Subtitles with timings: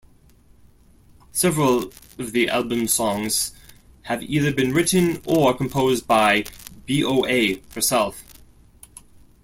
[1.31, 3.51] Several of the album's songs
[4.01, 6.45] have either been written or composed by
[6.87, 8.23] BoA herself.